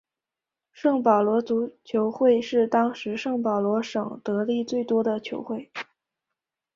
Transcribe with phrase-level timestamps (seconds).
[0.71, 5.71] 圣保罗足球会是当时圣保罗省得利最多的球会。